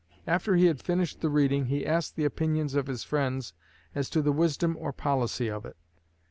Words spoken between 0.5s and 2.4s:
he had finished the reading, he asked the